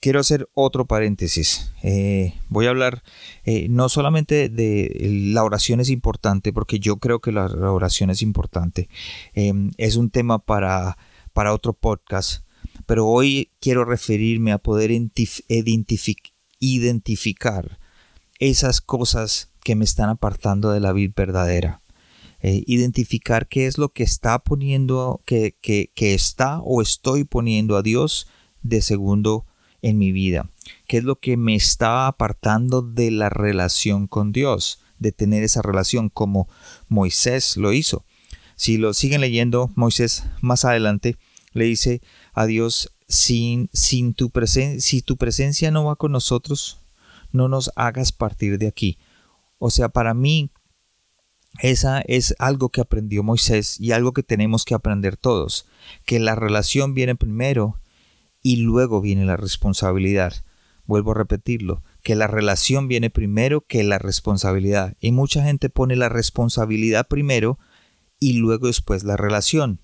Quiero 0.00 0.20
hacer 0.20 0.48
otro 0.54 0.86
paréntesis. 0.86 1.72
Eh, 1.82 2.34
voy 2.48 2.66
a 2.66 2.70
hablar 2.70 3.02
eh, 3.44 3.66
no 3.68 3.88
solamente 3.88 4.48
de 4.48 4.96
la 5.32 5.42
oración 5.42 5.80
es 5.80 5.90
importante, 5.90 6.52
porque 6.52 6.78
yo 6.78 6.98
creo 6.98 7.20
que 7.20 7.32
la 7.32 7.46
oración 7.46 8.10
es 8.10 8.22
importante. 8.22 8.88
Em, 9.34 9.72
es 9.76 9.96
un 9.96 10.10
tema 10.10 10.38
para, 10.38 10.96
para 11.32 11.52
otro 11.52 11.72
podcast, 11.72 12.44
pero 12.86 13.06
hoy 13.06 13.50
quiero 13.60 13.84
referirme 13.84 14.52
a 14.52 14.58
poder 14.58 14.92
identificar 16.60 17.78
esas 18.38 18.80
cosas 18.80 19.50
que 19.68 19.74
me 19.74 19.84
están 19.84 20.08
apartando 20.08 20.70
de 20.70 20.80
la 20.80 20.94
vida 20.94 21.12
verdadera. 21.14 21.82
Eh, 22.40 22.64
identificar 22.66 23.48
qué 23.48 23.66
es 23.66 23.76
lo 23.76 23.90
que 23.90 24.02
está 24.02 24.38
poniendo, 24.38 25.20
que, 25.26 25.58
que, 25.60 25.92
que 25.94 26.14
está 26.14 26.60
o 26.60 26.80
estoy 26.80 27.24
poniendo 27.24 27.76
a 27.76 27.82
Dios 27.82 28.28
de 28.62 28.80
segundo 28.80 29.44
en 29.82 29.98
mi 29.98 30.10
vida. 30.10 30.48
¿Qué 30.86 30.96
es 30.96 31.04
lo 31.04 31.20
que 31.20 31.36
me 31.36 31.54
está 31.54 32.06
apartando 32.06 32.80
de 32.80 33.10
la 33.10 33.28
relación 33.28 34.06
con 34.06 34.32
Dios? 34.32 34.80
De 34.98 35.12
tener 35.12 35.42
esa 35.42 35.60
relación 35.60 36.08
como 36.08 36.48
Moisés 36.88 37.58
lo 37.58 37.74
hizo. 37.74 38.06
Si 38.56 38.78
lo 38.78 38.94
siguen 38.94 39.20
leyendo, 39.20 39.70
Moisés 39.74 40.24
más 40.40 40.64
adelante 40.64 41.18
le 41.52 41.66
dice 41.66 42.00
a 42.32 42.46
Dios, 42.46 42.94
sin, 43.06 43.68
sin 43.74 44.14
tu 44.14 44.32
si 44.78 45.02
tu 45.02 45.18
presencia 45.18 45.70
no 45.70 45.84
va 45.84 45.96
con 45.96 46.12
nosotros, 46.12 46.80
no 47.32 47.48
nos 47.48 47.70
hagas 47.76 48.12
partir 48.12 48.56
de 48.56 48.66
aquí. 48.66 48.96
O 49.58 49.70
sea, 49.70 49.88
para 49.88 50.14
mí, 50.14 50.50
esa 51.60 52.00
es 52.02 52.34
algo 52.38 52.68
que 52.68 52.80
aprendió 52.80 53.22
Moisés 53.22 53.80
y 53.80 53.92
algo 53.92 54.12
que 54.12 54.22
tenemos 54.22 54.64
que 54.64 54.74
aprender 54.74 55.16
todos, 55.16 55.66
que 56.06 56.20
la 56.20 56.34
relación 56.34 56.94
viene 56.94 57.16
primero 57.16 57.80
y 58.42 58.56
luego 58.56 59.00
viene 59.00 59.24
la 59.24 59.36
responsabilidad. 59.36 60.44
Vuelvo 60.86 61.10
a 61.10 61.14
repetirlo, 61.14 61.82
que 62.02 62.14
la 62.14 62.28
relación 62.28 62.88
viene 62.88 63.10
primero 63.10 63.60
que 63.60 63.82
la 63.82 63.98
responsabilidad. 63.98 64.96
Y 65.00 65.12
mucha 65.12 65.42
gente 65.42 65.68
pone 65.68 65.96
la 65.96 66.08
responsabilidad 66.08 67.08
primero 67.08 67.58
y 68.20 68.34
luego 68.34 68.68
después 68.68 69.04
la 69.04 69.16
relación. 69.16 69.80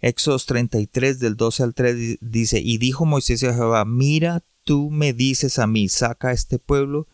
Éxodos 0.00 0.46
33 0.46 1.20
del 1.20 1.36
12 1.36 1.62
al 1.62 1.74
3 1.74 2.18
dice, 2.20 2.60
y 2.60 2.78
dijo 2.78 3.04
Moisés 3.04 3.44
a 3.44 3.54
Jehová, 3.54 3.84
mira, 3.84 4.42
tú 4.64 4.90
me 4.90 5.12
dices 5.12 5.60
a 5.60 5.68
mí, 5.68 5.88
saca 5.88 6.28
a 6.28 6.32
este 6.32 6.58
pueblo 6.58 7.06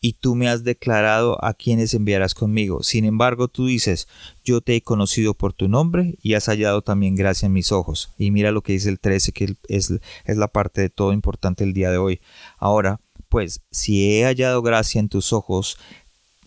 y 0.00 0.14
tú 0.14 0.34
me 0.34 0.48
has 0.48 0.64
declarado 0.64 1.42
a 1.44 1.52
quienes 1.52 1.92
enviarás 1.92 2.34
conmigo. 2.34 2.82
Sin 2.82 3.04
embargo, 3.04 3.48
tú 3.48 3.66
dices, 3.66 4.08
yo 4.42 4.62
te 4.62 4.74
he 4.74 4.82
conocido 4.82 5.34
por 5.34 5.52
tu 5.52 5.68
nombre 5.68 6.16
y 6.22 6.34
has 6.34 6.46
hallado 6.46 6.80
también 6.82 7.16
gracia 7.16 7.46
en 7.46 7.52
mis 7.52 7.70
ojos. 7.70 8.10
Y 8.16 8.30
mira 8.30 8.50
lo 8.50 8.62
que 8.62 8.72
dice 8.72 8.88
el 8.88 8.98
13, 8.98 9.32
que 9.32 9.56
es, 9.68 9.92
la 10.24 10.48
parte 10.48 10.80
de 10.80 10.88
todo 10.88 11.12
importante 11.12 11.64
el 11.64 11.74
día 11.74 11.90
de 11.90 11.98
hoy. 11.98 12.20
Ahora, 12.56 13.00
pues, 13.28 13.60
si 13.70 14.10
he 14.10 14.24
hallado 14.24 14.62
gracia 14.62 15.00
en 15.00 15.10
tus 15.10 15.32
ojos, 15.32 15.76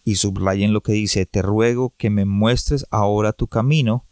y 0.06 0.16
subrayen 0.16 0.74
lo 0.74 0.82
que 0.82 0.92
dice, 0.92 1.26
te 1.26 1.42
ruego 1.42 1.94
que 1.96 2.10
me 2.10 2.26
muestres 2.26 2.86
ahora 2.92 3.32
tu 3.32 3.48
camino 3.48 4.06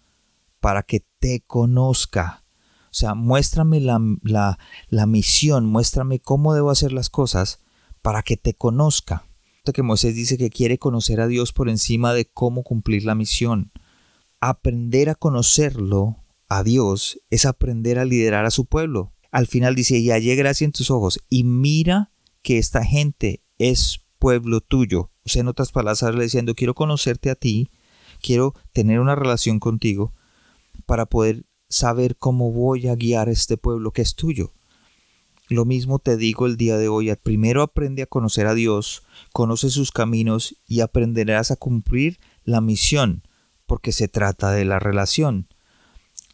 para 0.61 0.83
que 0.83 1.03
te 1.19 1.41
conozca. 1.45 2.45
O 2.85 2.93
sea, 2.93 3.13
muéstrame 3.13 3.81
la 3.81 4.57
misión, 5.05 5.65
muéstrame 5.65 6.19
cómo 6.19 6.53
debo 6.53 6.69
hacer 6.69 6.93
las 6.93 7.09
cosas 7.09 7.59
para 8.01 8.23
que 8.23 8.37
te 8.37 8.53
conozca 8.53 9.25
que 9.71 9.83
Moisés 9.83 10.15
dice 10.15 10.37
que 10.37 10.49
quiere 10.49 10.79
conocer 10.79 11.21
a 11.21 11.27
Dios 11.27 11.53
por 11.53 11.69
encima 11.69 12.13
de 12.13 12.25
cómo 12.25 12.63
cumplir 12.63 13.05
la 13.05 13.13
misión. 13.13 13.71
Aprender 14.39 15.09
a 15.09 15.15
conocerlo, 15.15 16.17
a 16.49 16.63
Dios, 16.63 17.21
es 17.29 17.45
aprender 17.45 17.99
a 17.99 18.05
liderar 18.05 18.45
a 18.45 18.51
su 18.51 18.65
pueblo. 18.65 19.13
Al 19.31 19.45
final 19.45 19.75
dice, 19.75 19.99
y 19.99 20.09
hallé 20.09 20.35
gracia 20.35 20.65
en 20.65 20.71
tus 20.71 20.89
ojos, 20.89 21.19
y 21.29 21.43
mira 21.43 22.11
que 22.41 22.57
esta 22.57 22.83
gente 22.83 23.43
es 23.59 24.01
pueblo 24.17 24.61
tuyo. 24.61 25.11
O 25.23 25.29
sea, 25.29 25.41
en 25.41 25.47
otras 25.47 25.71
palabras, 25.71 26.01
le 26.01 26.23
diciendo, 26.23 26.55
quiero 26.55 26.73
conocerte 26.73 27.29
a 27.29 27.35
ti, 27.35 27.69
quiero 28.19 28.55
tener 28.73 28.99
una 28.99 29.15
relación 29.15 29.59
contigo 29.59 30.13
para 30.87 31.05
poder 31.05 31.45
saber 31.69 32.17
cómo 32.17 32.51
voy 32.51 32.87
a 32.87 32.95
guiar 32.95 33.29
este 33.29 33.57
pueblo 33.57 33.91
que 33.91 34.01
es 34.01 34.15
tuyo. 34.15 34.53
Lo 35.51 35.65
mismo 35.65 35.99
te 35.99 36.15
digo 36.15 36.45
el 36.45 36.55
día 36.55 36.77
de 36.77 36.87
hoy. 36.87 37.13
Primero 37.21 37.61
aprende 37.61 38.03
a 38.03 38.05
conocer 38.05 38.47
a 38.47 38.53
Dios, 38.53 39.03
conoce 39.33 39.69
sus 39.69 39.91
caminos 39.91 40.55
y 40.65 40.79
aprenderás 40.79 41.51
a 41.51 41.57
cumplir 41.57 42.21
la 42.45 42.61
misión, 42.61 43.27
porque 43.65 43.91
se 43.91 44.07
trata 44.07 44.51
de 44.51 44.63
la 44.63 44.79
relación. 44.79 45.49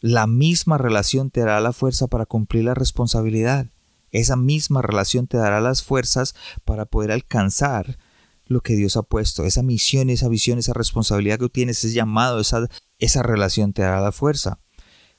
La 0.02 0.28
misma 0.28 0.78
relación 0.78 1.32
te 1.32 1.40
dará 1.40 1.60
la 1.62 1.74
fuerza 1.74 2.06
para 2.06 2.28
cumplir 2.28 2.66
la 2.66 2.76
responsabilidad. 2.76 3.72
Esa 4.12 4.36
misma 4.36 4.84
relación 4.84 5.26
te 5.26 5.38
dará 5.38 5.62
las 5.62 5.82
fuerzas 5.82 6.36
para 6.64 6.86
poder 6.86 7.12
alcanzar 7.12 7.98
lo 8.46 8.62
que 8.62 8.76
Dios 8.76 8.98
ha 8.98 9.02
puesto. 9.02 9.46
Esa 9.46 9.64
misión, 9.64 10.12
esa 10.12 10.30
visión, 10.30 10.60
esa 10.60 10.74
responsabilidad 10.74 11.40
que 11.40 11.50
tienes, 11.50 11.84
ese 11.84 11.92
llamado, 11.92 12.40
esa, 12.40 12.68
esa 13.00 13.24
relación 13.24 13.74
te 13.74 13.82
dará 13.82 14.00
la 14.00 14.12
fuerza. 14.12 14.60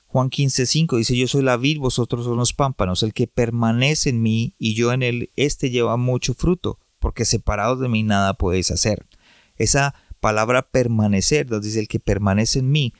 Juan 0.08 0.30
15:5 0.30 0.96
dice, 0.96 1.16
yo 1.16 1.28
soy 1.28 1.42
la 1.42 1.58
vid, 1.58 1.78
vosotros 1.78 2.24
son 2.24 2.38
los 2.38 2.54
pámpanos, 2.54 3.02
el 3.02 3.12
que 3.12 3.26
permanece 3.26 4.08
en 4.08 4.22
mí 4.22 4.54
y 4.58 4.74
yo 4.74 4.92
en 4.92 5.02
él, 5.02 5.30
este 5.36 5.68
lleva 5.68 5.98
mucho 5.98 6.32
fruto, 6.32 6.78
porque 6.98 7.26
separados 7.26 7.78
de 7.78 7.90
mí 7.90 8.02
nada 8.02 8.32
podéis 8.34 8.70
hacer. 8.70 9.06
Esa 9.56 9.94
palabra 10.20 10.70
permanecer, 10.70 11.50
nos 11.50 11.62
dice 11.62 11.80
el 11.80 11.88
que 11.88 12.00
permanece 12.00 12.60
en 12.60 12.70
mí, 12.70 12.94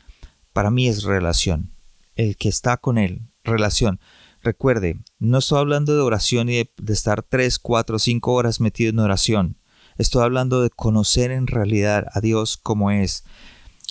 para 0.52 0.70
mí 0.70 0.86
es 0.86 1.02
relación. 1.02 1.72
El 2.14 2.36
que 2.36 2.50
está 2.50 2.76
con 2.76 2.98
él, 2.98 3.22
relación. 3.42 4.00
Recuerde, 4.42 4.98
no 5.18 5.38
estoy 5.38 5.60
hablando 5.60 5.94
de 5.94 6.02
oración 6.02 6.50
y 6.50 6.56
de, 6.56 6.70
de 6.76 6.92
estar 6.92 7.22
3, 7.22 7.58
4, 7.58 7.98
5 7.98 8.32
horas 8.32 8.60
metido 8.60 8.90
en 8.90 8.98
oración. 8.98 9.56
Estoy 9.96 10.24
hablando 10.24 10.60
de 10.60 10.68
conocer 10.68 11.30
en 11.30 11.46
realidad 11.46 12.06
a 12.12 12.20
Dios 12.20 12.58
como 12.58 12.90
es, 12.90 13.24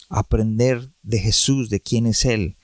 aprender 0.07 0.91
de 1.01 1.19
Jesús, 1.19 1.71
de 1.71 1.81
quién 1.81 2.05
es 2.05 2.23
Él, 2.23 2.56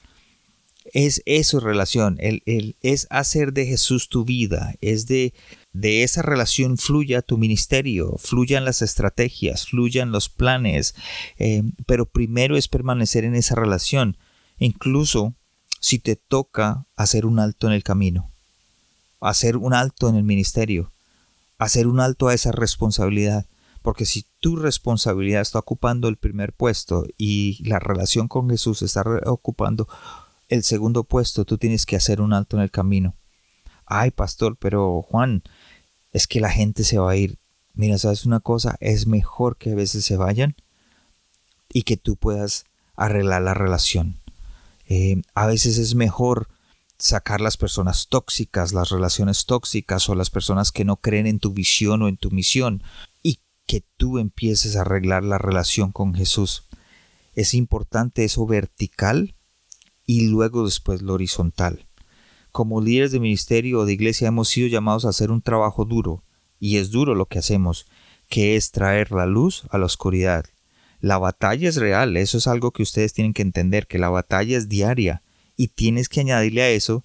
es 0.93 1.23
eso 1.25 1.59
relación, 1.59 2.17
el, 2.19 2.77
es 2.81 3.07
hacer 3.09 3.51
de 3.51 3.65
Jesús 3.65 4.09
tu 4.09 4.25
vida, 4.25 4.75
es 4.79 5.07
de, 5.07 5.33
de 5.73 6.03
esa 6.03 6.21
relación 6.21 6.77
fluya 6.77 7.23
tu 7.23 7.39
ministerio, 7.39 8.15
fluyan 8.19 8.63
las 8.63 8.83
estrategias, 8.83 9.67
fluyan 9.67 10.11
los 10.11 10.29
planes, 10.29 10.93
eh, 11.39 11.63
pero 11.87 12.05
primero 12.05 12.55
es 12.55 12.67
permanecer 12.67 13.25
en 13.25 13.33
esa 13.33 13.55
relación, 13.55 14.17
incluso 14.59 15.33
si 15.79 15.97
te 15.97 16.15
toca 16.15 16.85
hacer 16.95 17.25
un 17.25 17.39
alto 17.39 17.65
en 17.65 17.73
el 17.73 17.83
camino, 17.83 18.31
hacer 19.19 19.57
un 19.57 19.73
alto 19.73 20.09
en 20.09 20.15
el 20.15 20.23
ministerio, 20.23 20.91
hacer 21.57 21.87
un 21.87 21.99
alto 21.99 22.27
a 22.27 22.35
esa 22.35 22.51
responsabilidad. 22.51 23.47
Porque 23.81 24.05
si 24.05 24.25
tu 24.39 24.55
responsabilidad 24.55 25.41
está 25.41 25.59
ocupando 25.59 26.07
el 26.07 26.15
primer 26.15 26.53
puesto 26.53 27.05
y 27.17 27.61
la 27.67 27.79
relación 27.79 28.29
con 28.29 28.49
Jesús 28.49 28.81
está 28.81 29.03
ocupando 29.25 29.89
el 30.49 30.63
segundo 30.63 31.03
puesto, 31.03 31.45
tú 31.45 31.57
tienes 31.57 31.85
que 31.85 31.95
hacer 31.95 32.21
un 32.21 32.33
alto 32.33 32.57
en 32.57 32.63
el 32.63 32.71
camino. 32.71 33.15
Ay, 33.85 34.11
pastor, 34.11 34.57
pero 34.57 35.01
Juan, 35.01 35.43
es 36.11 36.27
que 36.27 36.39
la 36.39 36.49
gente 36.49 36.83
se 36.83 36.97
va 36.97 37.11
a 37.11 37.15
ir. 37.15 37.39
Mira, 37.73 37.97
¿sabes 37.97 38.25
una 38.25 38.39
cosa? 38.39 38.77
Es 38.79 39.07
mejor 39.07 39.57
que 39.57 39.71
a 39.71 39.75
veces 39.75 40.05
se 40.05 40.15
vayan 40.15 40.55
y 41.73 41.83
que 41.83 41.97
tú 41.97 42.15
puedas 42.15 42.65
arreglar 42.95 43.41
la 43.41 43.53
relación. 43.53 44.21
Eh, 44.87 45.21
a 45.33 45.47
veces 45.47 45.77
es 45.77 45.95
mejor 45.95 46.47
sacar 46.97 47.41
las 47.41 47.57
personas 47.57 48.07
tóxicas, 48.07 48.73
las 48.73 48.89
relaciones 48.89 49.45
tóxicas 49.45 50.07
o 50.07 50.15
las 50.15 50.29
personas 50.29 50.71
que 50.71 50.85
no 50.85 50.97
creen 50.97 51.27
en 51.27 51.39
tu 51.39 51.51
visión 51.51 52.01
o 52.03 52.07
en 52.07 52.17
tu 52.17 52.31
misión 52.31 52.83
y 53.21 53.39
que 53.65 53.83
tú 53.97 54.19
empieces 54.19 54.75
a 54.75 54.81
arreglar 54.81 55.23
la 55.23 55.37
relación 55.37 55.91
con 55.91 56.13
Jesús. 56.13 56.67
Es 57.33 57.55
importante 57.55 58.23
eso 58.23 58.45
vertical 58.45 59.35
y 60.05 60.27
luego 60.27 60.65
después 60.65 61.01
lo 61.01 61.13
horizontal. 61.13 61.85
Como 62.51 62.81
líderes 62.81 63.11
de 63.11 63.19
ministerio 63.19 63.79
o 63.79 63.85
de 63.85 63.93
iglesia 63.93 64.27
hemos 64.27 64.49
sido 64.49 64.67
llamados 64.67 65.05
a 65.05 65.09
hacer 65.09 65.31
un 65.31 65.41
trabajo 65.41 65.85
duro, 65.85 66.23
y 66.59 66.77
es 66.77 66.91
duro 66.91 67.15
lo 67.15 67.25
que 67.25 67.39
hacemos, 67.39 67.87
que 68.29 68.55
es 68.55 68.71
traer 68.71 69.11
la 69.11 69.25
luz 69.25 69.63
a 69.69 69.77
la 69.77 69.85
oscuridad. 69.85 70.45
La 70.99 71.17
batalla 71.17 71.67
es 71.67 71.77
real, 71.77 72.15
eso 72.15 72.37
es 72.37 72.47
algo 72.47 72.71
que 72.71 72.83
ustedes 72.83 73.13
tienen 73.13 73.33
que 73.33 73.41
entender, 73.41 73.87
que 73.87 73.99
la 73.99 74.09
batalla 74.09 74.57
es 74.57 74.69
diaria, 74.69 75.23
y 75.57 75.69
tienes 75.69 76.09
que 76.09 76.21
añadirle 76.21 76.61
a 76.61 76.69
eso 76.69 77.03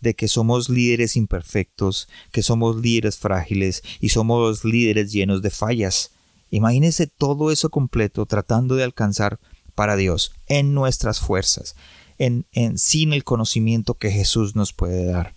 de 0.00 0.14
que 0.14 0.28
somos 0.28 0.68
líderes 0.68 1.16
imperfectos, 1.16 2.08
que 2.32 2.42
somos 2.42 2.76
líderes 2.76 3.16
frágiles 3.16 3.82
y 4.00 4.10
somos 4.10 4.64
líderes 4.64 5.12
llenos 5.12 5.42
de 5.42 5.50
fallas. 5.50 6.12
Imagínense 6.50 7.06
todo 7.06 7.50
eso 7.50 7.70
completo 7.70 8.26
tratando 8.26 8.76
de 8.76 8.84
alcanzar 8.84 9.40
para 9.74 9.96
Dios 9.96 10.32
en 10.46 10.74
nuestras 10.74 11.20
fuerzas 11.20 11.76
en, 12.18 12.44
sin 12.78 13.12
el 13.12 13.24
conocimiento 13.24 13.94
que 13.94 14.10
Jesús 14.10 14.56
nos 14.56 14.72
puede 14.72 15.06
dar. 15.06 15.34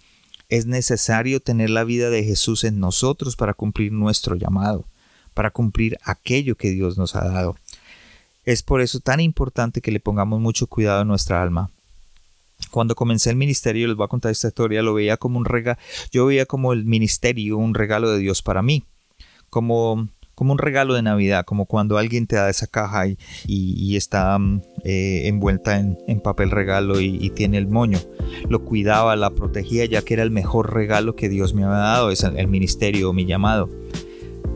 Es 0.49 0.65
necesario 0.65 1.39
tener 1.39 1.69
la 1.69 1.83
vida 1.83 2.09
de 2.09 2.23
Jesús 2.23 2.63
en 2.63 2.79
nosotros 2.79 3.35
para 3.35 3.53
cumplir 3.53 3.91
nuestro 3.91 4.35
llamado, 4.35 4.85
para 5.33 5.51
cumplir 5.51 5.97
aquello 6.03 6.55
que 6.55 6.71
Dios 6.71 6.97
nos 6.97 7.15
ha 7.15 7.25
dado. 7.25 7.55
Es 8.45 8.63
por 8.63 8.81
eso 8.81 8.99
tan 8.99 9.19
importante 9.19 9.81
que 9.81 9.91
le 9.91 9.99
pongamos 9.99 10.39
mucho 10.39 10.67
cuidado 10.67 11.01
a 11.01 11.05
nuestra 11.05 11.41
alma. 11.41 11.69
Cuando 12.71 12.95
comencé 12.95 13.29
el 13.29 13.35
ministerio, 13.35 13.87
les 13.87 13.95
voy 13.95 14.05
a 14.05 14.09
contar 14.09 14.31
esta 14.31 14.47
historia, 14.47 14.81
lo 14.81 14.93
veía 14.93 15.17
como 15.17 15.37
un 15.37 15.45
regalo, 15.45 15.77
yo 16.11 16.25
veía 16.25 16.45
como 16.45 16.73
el 16.73 16.83
ministerio 16.83 17.57
un 17.57 17.73
regalo 17.73 18.11
de 18.11 18.19
Dios 18.19 18.41
para 18.41 18.61
mí, 18.61 18.83
como 19.49 20.09
como 20.39 20.53
un 20.53 20.57
regalo 20.57 20.93
de 20.93 21.01
Navidad, 21.01 21.43
como 21.43 21.65
cuando 21.65 21.97
alguien 21.97 22.25
te 22.25 22.37
da 22.37 22.49
esa 22.49 22.65
caja 22.65 23.07
y, 23.45 23.97
está 23.97 24.39
mm, 24.39 24.61
eh, 24.85 25.23
envuelta 25.25 25.77
en, 25.77 26.21
papel 26.21 26.49
regalo 26.49 27.01
y, 27.01 27.29
tiene 27.31 27.57
el 27.57 27.67
moño. 27.67 27.99
Lo 28.47 28.63
cuidaba, 28.63 29.17
la 29.17 29.31
protegía, 29.31 29.83
ya 29.83 30.01
que 30.01 30.13
era 30.13 30.23
el 30.23 30.31
mejor 30.31 30.73
regalo 30.73 31.17
que 31.17 31.27
Dios 31.27 31.53
me 31.53 31.65
había 31.65 31.79
dado, 31.79 32.09
es 32.09 32.23
el, 32.23 32.47
ministerio, 32.47 33.11
mi 33.11 33.25
llamado. 33.25 33.69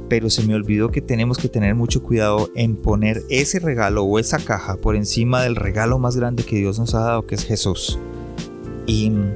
Pero 0.08 0.30
se 0.30 0.44
me 0.48 0.56
olvidó 0.56 0.90
que 0.90 1.02
tenemos 1.02 1.38
que 1.38 1.50
tener 1.50 1.76
mucho 1.76 2.02
cuidado 2.02 2.50
en 2.56 2.78
poner 2.78 3.22
ese 3.30 3.60
regalo 3.60 4.04
o 4.04 4.20
esa 4.20 4.38
caja 4.38 4.78
por 4.78 4.96
encima 4.96 5.44
del 5.44 5.58
regalo 5.58 6.00
más 6.00 6.16
grande 6.16 6.46
que 6.46 6.56
Dios 6.56 6.80
nos 6.80 6.96
ha 6.96 7.02
dado, 7.02 7.28
que 7.28 7.36
es 7.36 7.44
Jesús. 7.44 8.00
Y 8.88 9.10
mm, 9.10 9.36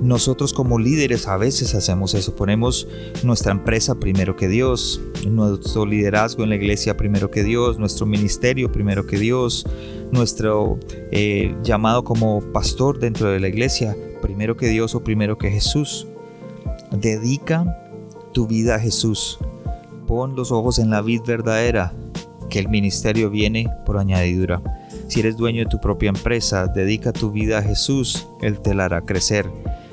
nosotros 0.00 0.52
como 0.52 0.78
líderes 0.78 1.28
a 1.28 1.36
veces 1.36 1.74
hacemos 1.74 2.14
eso, 2.14 2.34
ponemos 2.34 2.88
nuestra 3.22 3.52
empresa 3.52 3.94
primero 3.96 4.36
que 4.36 4.48
Dios, 4.48 5.00
nuestro 5.28 5.86
liderazgo 5.86 6.42
en 6.42 6.50
la 6.50 6.56
iglesia 6.56 6.96
primero 6.96 7.30
que 7.30 7.42
Dios, 7.42 7.78
nuestro 7.78 8.06
ministerio 8.06 8.72
primero 8.72 9.06
que 9.06 9.18
Dios, 9.18 9.66
nuestro 10.10 10.78
eh, 11.12 11.54
llamado 11.62 12.04
como 12.04 12.40
pastor 12.52 12.98
dentro 12.98 13.28
de 13.28 13.40
la 13.40 13.48
iglesia 13.48 13.96
primero 14.20 14.56
que 14.56 14.68
Dios 14.68 14.94
o 14.94 15.02
primero 15.02 15.38
que 15.38 15.50
Jesús. 15.50 16.06
Dedica 16.92 17.76
tu 18.32 18.46
vida 18.46 18.76
a 18.76 18.80
Jesús. 18.80 19.38
Pon 20.06 20.36
los 20.36 20.52
ojos 20.52 20.78
en 20.78 20.90
la 20.90 21.02
vid 21.02 21.22
verdadera, 21.26 21.92
que 22.48 22.58
el 22.58 22.68
ministerio 22.68 23.30
viene 23.30 23.68
por 23.86 23.98
añadidura. 23.98 24.60
Si 25.08 25.20
eres 25.20 25.36
dueño 25.36 25.60
de 25.60 25.70
tu 25.70 25.80
propia 25.80 26.08
empresa, 26.08 26.66
dedica 26.66 27.12
tu 27.12 27.30
vida 27.30 27.58
a 27.58 27.62
Jesús, 27.62 28.26
Él 28.42 28.60
te 28.60 28.74
la 28.74 28.86
hará 28.86 29.02
crecer. 29.02 29.50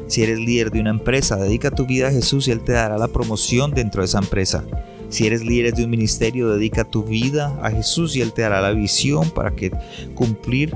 Si 0.07 0.23
eres 0.23 0.39
líder 0.39 0.71
de 0.71 0.79
una 0.79 0.89
empresa, 0.89 1.35
dedica 1.35 1.69
tu 1.69 1.85
vida 1.85 2.07
a 2.07 2.11
Jesús 2.11 2.47
y 2.47 2.51
Él 2.51 2.61
te 2.61 2.71
dará 2.71 2.97
la 2.97 3.09
promoción 3.09 3.71
dentro 3.71 4.01
de 4.01 4.05
esa 4.05 4.19
empresa. 4.19 4.63
Si 5.09 5.25
eres 5.25 5.43
líder 5.43 5.73
de 5.73 5.83
un 5.83 5.89
ministerio, 5.89 6.49
dedica 6.49 6.83
tu 6.83 7.03
vida 7.03 7.57
a 7.61 7.71
Jesús 7.71 8.15
y 8.15 8.21
Él 8.21 8.33
te 8.33 8.41
dará 8.41 8.61
la 8.61 8.71
visión 8.71 9.29
para 9.31 9.55
que 9.55 9.71
cumplir, 10.15 10.73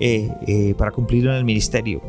eh, 0.00 0.30
eh, 0.46 0.74
para 0.76 0.92
cumplir 0.92 1.26
en 1.26 1.32
el 1.32 1.44
ministerio. 1.44 2.00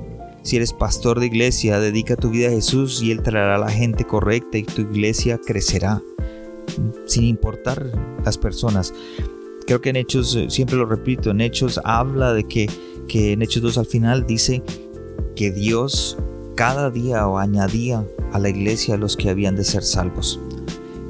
Si 0.44 0.58
eres 0.58 0.74
pastor 0.74 1.20
de 1.20 1.28
iglesia, 1.28 1.80
dedica 1.80 2.16
tu 2.16 2.30
vida 2.30 2.50
a 2.50 2.52
Jesús 2.52 3.02
y 3.02 3.12
Él 3.12 3.24
traerá 3.24 3.58
la 3.58 3.70
gente 3.70 4.04
correcta 4.04 4.58
y 4.58 4.64
tu 4.64 4.82
iglesia 4.82 5.40
crecerá, 5.40 6.02
sin 7.06 7.24
importar 7.24 7.92
las 8.26 8.38
personas. 8.38 8.94
Creo 9.66 9.82
que 9.82 9.90
en 9.90 9.96
Hechos, 9.96 10.36
eh, 10.36 10.50
siempre 10.50 10.76
lo 10.76 10.86
repito, 10.86 11.32
en 11.32 11.42
Hechos 11.42 11.80
habla 11.84 12.34
de 12.34 12.44
que, 12.44 12.70
que 13.08 13.32
en 13.32 13.42
Hechos 13.42 13.62
2 13.64 13.78
al 13.78 13.86
final 13.86 14.26
dice 14.28 14.62
que 15.36 15.52
Dios 15.52 16.18
cada 16.56 16.90
día 16.90 17.28
o 17.28 17.38
añadía 17.38 18.06
a 18.32 18.40
la 18.40 18.50
iglesia 18.50 18.96
a 18.96 18.98
los 18.98 19.18
que 19.18 19.30
habían 19.30 19.56
de 19.56 19.64
ser 19.64 19.84
salvos. 19.84 20.40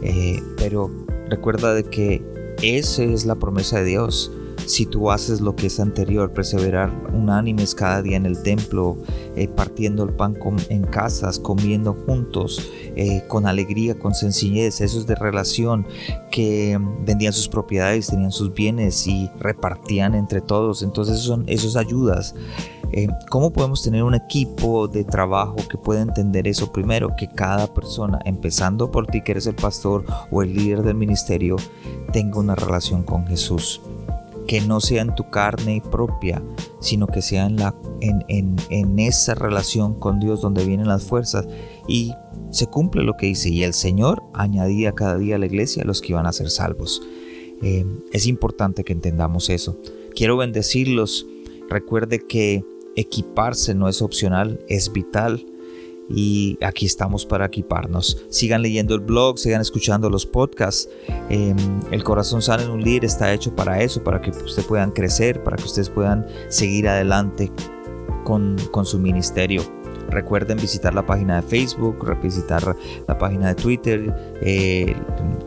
Eh, 0.02 0.42
pero 0.58 0.92
recuerda 1.30 1.74
de 1.74 1.84
que 1.84 2.22
esa 2.62 3.04
es 3.04 3.26
la 3.26 3.36
promesa 3.36 3.80
de 3.80 3.86
Dios 3.86 4.32
si 4.66 4.86
tú 4.86 5.12
haces 5.12 5.42
lo 5.42 5.56
que 5.56 5.68
es 5.68 5.80
anterior, 5.80 6.32
perseverar 6.32 6.92
unánimes 7.14 7.76
cada 7.76 8.02
día 8.02 8.18
en 8.18 8.26
el 8.26 8.42
templo, 8.42 8.98
eh, 9.36 9.48
partiendo 9.48 10.04
el 10.04 10.12
pan 10.12 10.38
en 10.70 10.84
casas, 10.84 11.40
comiendo 11.40 11.94
juntos, 11.94 12.72
eh, 12.96 13.24
con 13.28 13.46
alegría, 13.46 13.98
con 13.98 14.14
sencillez, 14.14 14.82
esos 14.82 15.06
de 15.06 15.16
relación 15.16 15.86
que 16.32 16.80
vendían 17.06 17.34
sus 17.34 17.48
propiedades, 17.48 18.08
tenían 18.08 18.32
sus 18.32 18.54
bienes 18.54 19.06
y 19.08 19.30
repartían 19.40 20.16
entre 20.16 20.42
todos. 20.42 20.82
Entonces 20.82 21.20
son 21.20 21.44
esos 21.48 21.76
ayudas. 21.76 22.36
Eh, 22.96 23.08
¿Cómo 23.30 23.52
podemos 23.52 23.82
tener 23.82 24.04
un 24.04 24.14
equipo 24.14 24.88
de 24.88 25.04
trabajo 25.04 25.56
que 25.68 25.80
pueda 25.80 26.02
entender 26.02 26.48
eso? 26.48 26.72
Primero, 26.72 27.16
que 27.18 27.28
cada 27.28 27.74
persona, 27.74 28.20
empezando 28.24 28.92
por 28.92 29.08
ti 29.08 29.22
que 29.22 29.32
eres 29.32 29.48
el 29.48 29.56
pastor 29.56 30.06
o 30.30 30.44
el 30.44 30.54
líder 30.54 30.84
del 30.84 30.96
ministerio, 30.96 31.56
tenga 32.12 32.40
una 32.40 32.54
relación 32.54 33.02
con 33.02 33.26
Jesús 33.26 33.82
que 34.48 34.62
no 34.62 34.80
sea 34.80 35.02
en 35.02 35.16
tu 35.16 35.30
carne 35.30 35.82
propia, 35.90 36.44
sino 36.80 37.08
que 37.08 37.22
sea 37.22 37.48
en, 37.48 39.00
esa 39.00 39.36
relación 39.36 39.96
con 39.96 40.20
Dios 40.20 40.42
donde 40.42 40.66
vienen 40.66 40.88
las 40.88 41.04
fuerzas 41.04 41.48
y 41.88 42.14
se 42.52 42.68
cumple 42.68 43.04
lo 43.04 43.16
que 43.18 43.28
dice. 43.28 43.50
Y 43.50 43.64
el 43.64 43.74
Señor 43.74 44.22
añadía 44.34 44.92
cada 44.92 45.18
día 45.18 45.38
a 45.38 45.40
la 45.40 45.46
iglesia 45.46 45.84
a 45.84 45.86
los 45.88 46.02
que 46.02 46.12
iban 46.12 46.28
a 46.28 46.34
ser 46.34 46.50
salvos. 46.50 47.02
Eh, 47.64 47.86
es 48.12 48.28
importante 48.28 48.84
que 48.84 48.94
entendamos 48.94 49.50
eso. 49.50 49.80
Quiero 50.16 50.38
bendecirlos. 50.38 51.26
Recuerde 51.70 52.20
que 52.20 52.64
equiparse 52.96 53.74
no 53.74 53.90
es 53.90 54.02
opcional, 54.02 54.60
es 54.68 54.92
vital 54.92 55.46
y 56.10 56.58
aquí 56.62 56.86
estamos 56.86 57.26
para 57.26 57.46
equiparnos. 57.46 58.26
Sigan 58.30 58.62
leyendo 58.62 58.94
el 58.96 59.02
blog, 59.02 59.38
sigan 59.40 59.62
escuchando 59.62 60.10
los 60.10 60.26
podcasts. 60.26 60.90
Em, 61.30 61.58
el 61.92 62.04
corazón 62.04 62.42
sano 62.42 62.64
en 62.64 62.70
un 62.70 62.84
líder 62.84 63.06
está 63.06 63.34
hecho 63.34 63.56
para 63.56 63.82
eso, 63.82 64.04
para 64.04 64.22
que 64.22 64.32
ustedes 64.32 64.68
puedan 64.68 64.92
crecer, 64.92 65.44
para 65.44 65.58
que 65.58 65.64
ustedes 65.64 65.90
puedan 65.90 66.26
seguir 66.50 66.88
adelante 66.88 67.52
con, 68.24 68.58
con 68.72 68.86
su 68.86 69.00
ministerio. 69.00 69.83
Recuerden 70.14 70.58
visitar 70.58 70.94
la 70.94 71.06
página 71.06 71.38
de 71.38 71.42
Facebook, 71.42 72.06
visitar 72.22 72.76
la 73.08 73.18
página 73.18 73.50
de 73.50 73.56
Twitter, 73.56 74.14
eh, 74.42 74.96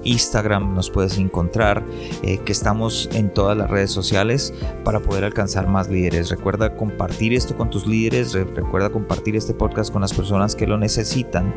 Instagram, 0.03 0.75
nos 0.75 0.91
puedes 0.91 1.19
encontrar, 1.19 1.85
eh, 2.23 2.39
que 2.39 2.53
estamos 2.53 3.09
en 3.13 3.33
todas 3.33 3.57
las 3.57 3.71
redes 3.71 3.91
sociales 3.91 4.53
para 4.85 5.01
poder 5.01 5.25
alcanzar 5.25 5.69
más 5.69 5.89
líderes. 5.89 6.31
Recuerda 6.31 6.77
compartir 6.77 7.33
esto 7.35 7.57
con 7.57 7.71
tus 7.71 7.87
líderes, 7.87 8.35
recuerda 8.35 8.91
compartir 8.91 9.37
este 9.37 9.55
podcast 9.55 9.93
con 9.93 10.03
las 10.03 10.13
personas 10.13 10.57
que 10.57 10.67
lo 10.67 10.79
necesitan 10.79 11.55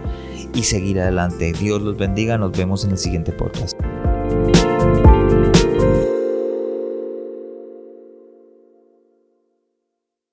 y 0.54 0.64
seguir 0.64 1.00
adelante. 1.00 1.54
Dios 1.54 1.82
los 1.82 1.98
bendiga, 1.98 2.38
nos 2.38 2.52
vemos 2.52 2.86
en 2.86 2.92
el 2.92 2.98
siguiente 2.98 3.32
podcast. 3.32 3.79